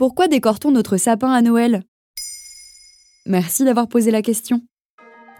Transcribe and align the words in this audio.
Pourquoi 0.00 0.28
décore-t-on 0.28 0.70
notre 0.70 0.96
sapin 0.96 1.30
à 1.30 1.42
Noël? 1.42 1.82
Merci 3.26 3.66
d'avoir 3.66 3.86
posé 3.86 4.10
la 4.10 4.22
question. 4.22 4.62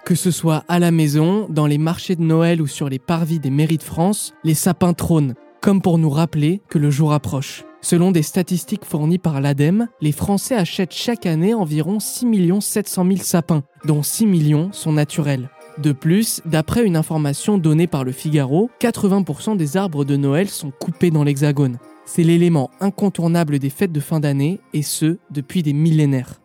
Que 0.04 0.14
ce 0.14 0.30
soit 0.30 0.64
à 0.68 0.78
la 0.78 0.90
maison, 0.90 1.46
dans 1.48 1.66
les 1.66 1.78
marchés 1.78 2.14
de 2.14 2.20
Noël 2.20 2.60
ou 2.60 2.66
sur 2.66 2.90
les 2.90 2.98
parvis 2.98 3.38
des 3.38 3.48
mairies 3.48 3.78
de 3.78 3.82
France, 3.82 4.34
les 4.44 4.52
sapins 4.52 4.92
trônent, 4.92 5.32
comme 5.62 5.80
pour 5.80 5.96
nous 5.96 6.10
rappeler 6.10 6.60
que 6.68 6.76
le 6.76 6.90
jour 6.90 7.14
approche. 7.14 7.64
Selon 7.80 8.10
des 8.10 8.22
statistiques 8.22 8.84
fournies 8.84 9.16
par 9.16 9.40
l'ADEME, 9.40 9.88
les 10.02 10.12
Français 10.12 10.56
achètent 10.56 10.92
chaque 10.92 11.24
année 11.24 11.54
environ 11.54 11.98
6 11.98 12.26
700 12.60 13.06
000 13.06 13.16
sapins, 13.22 13.62
dont 13.86 14.02
6 14.02 14.26
millions 14.26 14.72
sont 14.72 14.92
naturels. 14.92 15.48
De 15.80 15.92
plus, 15.92 16.42
d'après 16.44 16.84
une 16.84 16.96
information 16.96 17.56
donnée 17.56 17.86
par 17.86 18.04
le 18.04 18.12
Figaro, 18.12 18.70
80% 18.80 19.56
des 19.56 19.78
arbres 19.78 20.04
de 20.04 20.14
Noël 20.14 20.50
sont 20.50 20.70
coupés 20.70 21.10
dans 21.10 21.24
l'Hexagone. 21.24 21.78
C'est 22.04 22.22
l'élément 22.22 22.70
incontournable 22.80 23.58
des 23.58 23.70
fêtes 23.70 23.92
de 23.92 24.00
fin 24.00 24.20
d'année, 24.20 24.60
et 24.74 24.82
ce, 24.82 25.16
depuis 25.30 25.62
des 25.62 25.72
millénaires. 25.72 26.42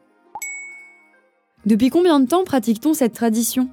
Depuis 1.66 1.90
combien 1.90 2.21
de 2.21 2.27
temps 2.27 2.45
pratique-t-on 2.45 2.93
cette 2.93 3.13
tradition? 3.13 3.67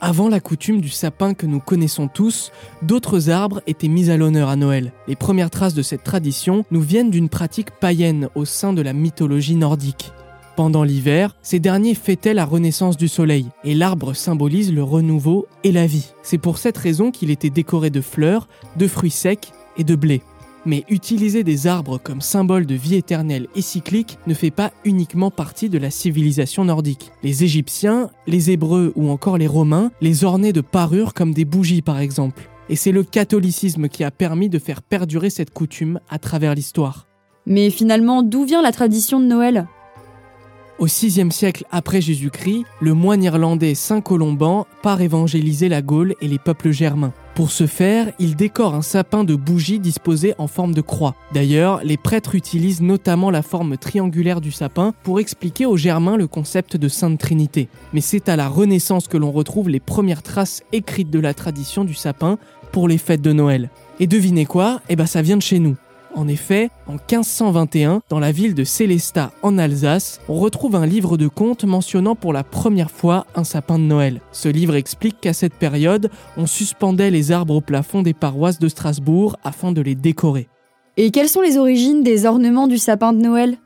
Avant 0.00 0.28
la 0.28 0.40
coutume 0.40 0.80
du 0.80 0.88
sapin 0.88 1.34
que 1.34 1.46
nous 1.46 1.60
connaissons 1.60 2.08
tous, 2.08 2.50
d'autres 2.82 3.30
arbres 3.30 3.62
étaient 3.68 3.86
mis 3.86 4.10
à 4.10 4.16
l'honneur 4.16 4.48
à 4.48 4.56
Noël. 4.56 4.92
Les 5.06 5.16
premières 5.16 5.50
traces 5.50 5.74
de 5.74 5.82
cette 5.82 6.02
tradition 6.02 6.64
nous 6.72 6.80
viennent 6.80 7.10
d'une 7.10 7.28
pratique 7.28 7.70
païenne 7.70 8.28
au 8.34 8.44
sein 8.44 8.72
de 8.72 8.82
la 8.82 8.92
mythologie 8.92 9.54
nordique. 9.54 10.12
Pendant 10.56 10.84
l'hiver, 10.84 11.36
ces 11.42 11.60
derniers 11.60 11.94
fêtaient 11.94 12.32
la 12.32 12.46
renaissance 12.46 12.96
du 12.96 13.08
soleil, 13.08 13.44
et 13.62 13.74
l'arbre 13.74 14.14
symbolise 14.14 14.72
le 14.72 14.82
renouveau 14.82 15.46
et 15.64 15.70
la 15.72 15.86
vie. 15.86 16.08
C'est 16.22 16.38
pour 16.38 16.56
cette 16.56 16.78
raison 16.78 17.10
qu'il 17.10 17.30
était 17.30 17.50
décoré 17.50 17.90
de 17.90 18.00
fleurs, 18.00 18.48
de 18.76 18.88
fruits 18.88 19.10
secs 19.10 19.52
et 19.76 19.84
de 19.84 19.94
blé. 19.94 20.22
Mais 20.64 20.84
utiliser 20.88 21.44
des 21.44 21.66
arbres 21.66 21.98
comme 21.98 22.22
symbole 22.22 22.64
de 22.64 22.74
vie 22.74 22.94
éternelle 22.94 23.48
et 23.54 23.60
cyclique 23.60 24.18
ne 24.26 24.32
fait 24.32 24.50
pas 24.50 24.72
uniquement 24.86 25.30
partie 25.30 25.68
de 25.68 25.76
la 25.76 25.90
civilisation 25.90 26.64
nordique. 26.64 27.12
Les 27.22 27.44
Égyptiens, 27.44 28.08
les 28.26 28.50
Hébreux 28.50 28.94
ou 28.96 29.10
encore 29.10 29.36
les 29.36 29.46
Romains 29.46 29.92
les 30.00 30.24
ornaient 30.24 30.54
de 30.54 30.62
parures 30.62 31.12
comme 31.12 31.34
des 31.34 31.44
bougies 31.44 31.82
par 31.82 32.00
exemple. 32.00 32.48
Et 32.70 32.76
c'est 32.76 32.92
le 32.92 33.04
catholicisme 33.04 33.88
qui 33.88 34.04
a 34.04 34.10
permis 34.10 34.48
de 34.48 34.58
faire 34.58 34.80
perdurer 34.80 35.28
cette 35.28 35.52
coutume 35.52 36.00
à 36.08 36.18
travers 36.18 36.54
l'histoire. 36.54 37.06
Mais 37.44 37.70
finalement, 37.70 38.22
d'où 38.22 38.44
vient 38.44 38.62
la 38.62 38.72
tradition 38.72 39.20
de 39.20 39.26
Noël? 39.26 39.68
Au 40.78 40.86
VIe 40.86 41.30
siècle 41.30 41.64
après 41.70 42.00
Jésus-Christ, 42.00 42.64
le 42.80 42.94
moine 42.94 43.22
irlandais 43.22 43.74
Saint 43.74 44.00
Colomban 44.00 44.66
part 44.82 45.00
évangéliser 45.00 45.68
la 45.68 45.82
Gaule 45.82 46.14
et 46.20 46.28
les 46.28 46.38
peuples 46.38 46.70
germains. 46.70 47.12
Pour 47.34 47.50
ce 47.50 47.66
faire, 47.66 48.12
il 48.18 48.36
décore 48.36 48.74
un 48.74 48.82
sapin 48.82 49.24
de 49.24 49.34
bougies 49.34 49.78
disposé 49.78 50.34
en 50.38 50.46
forme 50.46 50.74
de 50.74 50.80
croix. 50.80 51.14
D'ailleurs, 51.32 51.80
les 51.84 51.96
prêtres 51.96 52.34
utilisent 52.34 52.80
notamment 52.80 53.30
la 53.30 53.42
forme 53.42 53.76
triangulaire 53.76 54.40
du 54.40 54.52
sapin 54.52 54.94
pour 55.02 55.20
expliquer 55.20 55.66
aux 55.66 55.76
Germains 55.76 56.16
le 56.16 56.26
concept 56.26 56.76
de 56.76 56.88
Sainte 56.88 57.18
Trinité. 57.18 57.68
Mais 57.92 58.00
c'est 58.00 58.28
à 58.28 58.36
la 58.36 58.48
Renaissance 58.48 59.08
que 59.08 59.18
l'on 59.18 59.32
retrouve 59.32 59.68
les 59.68 59.80
premières 59.80 60.22
traces 60.22 60.62
écrites 60.72 61.10
de 61.10 61.20
la 61.20 61.34
tradition 61.34 61.84
du 61.84 61.94
sapin 61.94 62.38
pour 62.72 62.88
les 62.88 62.98
fêtes 62.98 63.22
de 63.22 63.32
Noël. 63.32 63.70
Et 64.00 64.06
devinez 64.06 64.46
quoi? 64.46 64.80
Eh 64.88 64.96
ben 64.96 65.06
ça 65.06 65.22
vient 65.22 65.36
de 65.36 65.42
chez 65.42 65.58
nous. 65.58 65.76
En 66.16 66.28
effet, 66.28 66.70
en 66.86 66.92
1521, 66.94 68.00
dans 68.08 68.18
la 68.18 68.32
ville 68.32 68.54
de 68.54 68.64
Célestat 68.64 69.32
en 69.42 69.58
Alsace, 69.58 70.18
on 70.30 70.36
retrouve 70.36 70.74
un 70.74 70.86
livre 70.86 71.18
de 71.18 71.28
contes 71.28 71.64
mentionnant 71.64 72.14
pour 72.14 72.32
la 72.32 72.42
première 72.42 72.90
fois 72.90 73.26
un 73.34 73.44
sapin 73.44 73.78
de 73.78 73.84
Noël. 73.84 74.22
Ce 74.32 74.48
livre 74.48 74.76
explique 74.76 75.20
qu'à 75.20 75.34
cette 75.34 75.52
période, 75.52 76.10
on 76.38 76.46
suspendait 76.46 77.10
les 77.10 77.32
arbres 77.32 77.56
au 77.56 77.60
plafond 77.60 78.00
des 78.00 78.14
paroisses 78.14 78.58
de 78.58 78.68
Strasbourg 78.68 79.36
afin 79.44 79.72
de 79.72 79.82
les 79.82 79.94
décorer. 79.94 80.48
Et 80.96 81.10
quelles 81.10 81.28
sont 81.28 81.42
les 81.42 81.58
origines 81.58 82.02
des 82.02 82.24
ornements 82.24 82.66
du 82.66 82.78
sapin 82.78 83.12
de 83.12 83.20
Noël? 83.20 83.58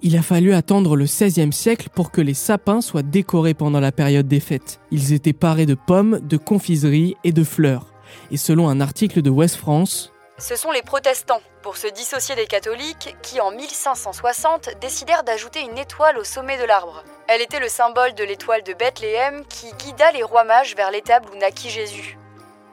Il 0.00 0.16
a 0.16 0.22
fallu 0.22 0.54
attendre 0.54 0.96
le 0.96 1.04
XVIe 1.04 1.52
siècle 1.52 1.90
pour 1.94 2.10
que 2.10 2.22
les 2.22 2.32
sapins 2.32 2.80
soient 2.80 3.02
décorés 3.02 3.52
pendant 3.52 3.80
la 3.80 3.92
période 3.92 4.26
des 4.26 4.40
fêtes. 4.40 4.80
Ils 4.90 5.12
étaient 5.12 5.34
parés 5.34 5.66
de 5.66 5.74
pommes, 5.74 6.20
de 6.26 6.38
confiseries 6.38 7.16
et 7.22 7.32
de 7.32 7.44
fleurs. 7.44 7.92
Et 8.30 8.38
selon 8.38 8.68
un 8.70 8.80
article 8.80 9.20
de 9.20 9.30
West 9.30 9.56
France, 9.56 10.11
ce 10.42 10.56
sont 10.56 10.72
les 10.72 10.82
protestants, 10.82 11.40
pour 11.62 11.76
se 11.76 11.86
dissocier 11.86 12.34
des 12.34 12.46
catholiques, 12.46 13.14
qui 13.22 13.40
en 13.40 13.52
1560 13.52 14.70
décidèrent 14.80 15.22
d'ajouter 15.22 15.60
une 15.60 15.78
étoile 15.78 16.18
au 16.18 16.24
sommet 16.24 16.58
de 16.58 16.64
l'arbre. 16.64 17.04
Elle 17.28 17.40
était 17.40 17.60
le 17.60 17.68
symbole 17.68 18.12
de 18.14 18.24
l'étoile 18.24 18.64
de 18.64 18.72
Bethléem 18.72 19.44
qui 19.48 19.66
guida 19.78 20.10
les 20.12 20.24
rois 20.24 20.42
mages 20.42 20.74
vers 20.74 20.90
l'étable 20.90 21.28
où 21.32 21.38
naquit 21.38 21.70
Jésus. 21.70 22.18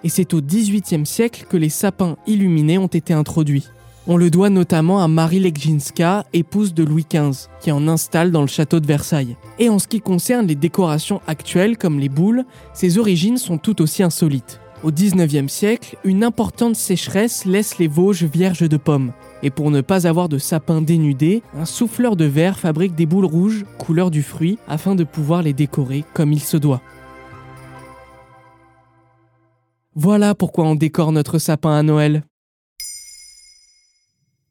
Et 0.03 0.09
c'est 0.09 0.33
au 0.33 0.41
XVIIIe 0.41 1.05
siècle 1.05 1.45
que 1.47 1.57
les 1.57 1.69
sapins 1.69 2.17
illuminés 2.25 2.79
ont 2.79 2.87
été 2.87 3.13
introduits. 3.13 3.67
On 4.07 4.17
le 4.17 4.31
doit 4.31 4.49
notamment 4.49 5.03
à 5.03 5.07
Marie 5.07 5.39
Legzinska, 5.39 6.25
épouse 6.33 6.73
de 6.73 6.83
Louis 6.83 7.05
XV, 7.07 7.49
qui 7.61 7.71
en 7.71 7.87
installe 7.87 8.31
dans 8.31 8.41
le 8.41 8.47
château 8.47 8.79
de 8.79 8.87
Versailles. 8.87 9.37
Et 9.59 9.69
en 9.69 9.77
ce 9.77 9.87
qui 9.87 10.01
concerne 10.01 10.47
les 10.47 10.55
décorations 10.55 11.21
actuelles 11.27 11.77
comme 11.77 11.99
les 11.99 12.09
boules, 12.09 12.45
ses 12.73 12.97
origines 12.97 13.37
sont 13.37 13.59
tout 13.59 13.79
aussi 13.83 14.01
insolites. 14.01 14.59
Au 14.81 14.91
XIXe 14.91 15.51
siècle, 15.51 15.97
une 16.05 16.23
importante 16.23 16.77
sécheresse 16.77 17.43
laisse 17.43 17.79
les 17.79 17.89
Vosges 17.89 18.23
vierges 18.23 18.69
de 18.69 18.77
pommes. 18.77 19.11
Et 19.43 19.49
pour 19.49 19.71
ne 19.71 19.81
pas 19.81 20.07
avoir 20.07 20.29
de 20.29 20.37
sapin 20.37 20.81
dénudé, 20.81 21.43
un 21.53 21.65
souffleur 21.65 22.15
de 22.15 22.23
verre 22.23 22.57
fabrique 22.57 22.95
des 22.95 23.05
boules 23.05 23.25
rouges, 23.25 23.65
couleur 23.77 24.09
du 24.09 24.23
fruit, 24.23 24.57
afin 24.69 24.95
de 24.95 25.03
pouvoir 25.03 25.43
les 25.43 25.51
décorer 25.51 26.05
comme 26.13 26.31
il 26.31 26.39
se 26.39 26.55
doit. 26.55 26.81
Voilà 29.95 30.33
pourquoi 30.33 30.65
on 30.65 30.75
décore 30.75 31.11
notre 31.11 31.39
sapin 31.39 31.75
à 31.75 31.83
Noël. 31.83 32.23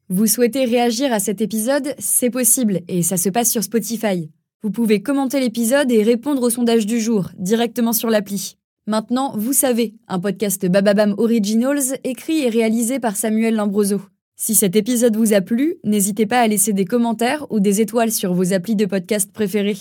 Vous 0.09 0.27
souhaitez 0.27 0.65
réagir 0.65 1.11
à 1.11 1.19
cet 1.19 1.41
épisode? 1.41 1.95
C'est 1.97 2.29
possible 2.29 2.81
et 2.87 3.01
ça 3.01 3.17
se 3.17 3.29
passe 3.29 3.49
sur 3.49 3.63
Spotify. 3.63 4.29
Vous 4.61 4.69
pouvez 4.69 5.01
commenter 5.01 5.39
l'épisode 5.39 5.91
et 5.91 6.03
répondre 6.03 6.43
au 6.43 6.49
sondage 6.51 6.85
du 6.85 6.99
jour 6.99 7.29
directement 7.39 7.93
sur 7.93 8.11
l'appli. 8.11 8.58
Maintenant, 8.89 9.33
vous 9.37 9.53
savez, 9.53 9.93
un 10.07 10.19
podcast 10.19 10.65
Bababam 10.65 11.13
Originals 11.19 11.99
écrit 12.03 12.39
et 12.39 12.49
réalisé 12.49 12.99
par 12.99 13.15
Samuel 13.15 13.53
Lambroso. 13.53 14.01
Si 14.35 14.55
cet 14.55 14.75
épisode 14.75 15.15
vous 15.15 15.33
a 15.33 15.41
plu, 15.41 15.75
n'hésitez 15.83 16.25
pas 16.25 16.39
à 16.39 16.47
laisser 16.47 16.73
des 16.73 16.85
commentaires 16.85 17.45
ou 17.51 17.59
des 17.59 17.81
étoiles 17.81 18.11
sur 18.11 18.33
vos 18.33 18.51
applis 18.51 18.75
de 18.75 18.87
podcast 18.87 19.31
préférés. 19.31 19.77